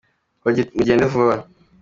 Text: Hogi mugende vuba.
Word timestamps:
Hogi 0.43 0.61
mugende 0.77 1.05
vuba. 1.13 1.35